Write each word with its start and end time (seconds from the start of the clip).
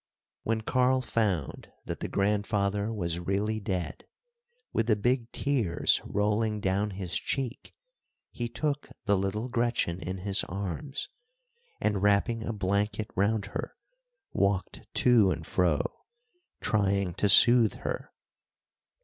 When 0.41 0.61
Karl 0.61 1.01
found 1.01 1.71
that 1.85 1.99
the 1.99 2.07
grandfather 2.07 2.91
was 2.91 3.19
really 3.19 3.59
dead, 3.59 4.05
with 4.73 4.87
the 4.87 4.95
big 4.95 5.31
tears 5.31 6.01
rolling 6.03 6.59
down 6.59 6.89
his 6.97 7.13
cheek, 7.19 7.75
he 8.31 8.49
took 8.49 8.89
the 9.05 9.15
little 9.15 9.47
Gretchen 9.47 9.99
in 9.99 10.17
his 10.17 10.43
arms, 10.45 11.07
and 11.79 12.01
wrapping 12.01 12.41
a 12.43 12.51
blanket 12.51 13.11
round 13.15 13.45
her, 13.53 13.75
walked 14.33 14.81
to 14.95 15.29
and 15.29 15.45
fro, 15.45 15.97
trying 16.61 17.13
to 17.13 17.29
soothe 17.29 17.75
her. 17.81 18.11